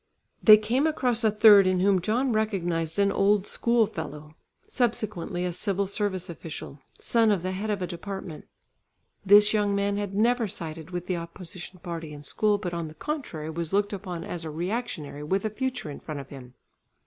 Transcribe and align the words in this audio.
They 0.41 0.57
came 0.57 0.87
across 0.87 1.23
a 1.23 1.29
third 1.29 1.67
in 1.67 1.79
whom 1.79 2.01
John 2.01 2.33
recognised 2.33 2.97
an 2.97 3.11
old 3.11 3.45
school 3.45 3.85
fellow, 3.85 4.35
subsequently 4.67 5.45
a 5.45 5.53
civil 5.53 5.85
service 5.85 6.27
official, 6.27 6.79
son 6.97 7.29
of 7.29 7.43
the 7.43 7.51
head 7.51 7.69
of 7.69 7.83
a 7.83 7.85
department. 7.85 8.47
This 9.23 9.53
young 9.53 9.75
man 9.75 9.97
had 9.97 10.15
never 10.15 10.47
sided 10.47 10.89
with 10.89 11.05
the 11.05 11.17
opposition 11.17 11.77
party 11.81 12.13
in 12.13 12.23
school, 12.23 12.57
but 12.57 12.73
on 12.73 12.87
the 12.87 12.95
contrary, 12.95 13.51
was 13.51 13.73
looked 13.73 13.93
upon 13.93 14.23
as 14.23 14.43
a 14.43 14.49
re 14.49 14.69
actionary 14.69 15.23
with 15.23 15.45
a 15.45 15.51
future 15.51 15.91
in 15.91 15.99
front 15.99 16.19
of 16.19 16.29
him. 16.29 16.55